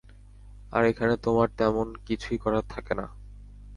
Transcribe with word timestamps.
আর 0.71 0.83
এখানে 0.85 1.13
তোমার 1.17 1.47
তেমন 1.59 1.87
কিছুই 2.07 2.37
করার 2.37 2.65
থাকে 2.69 2.93
না। 2.93 3.05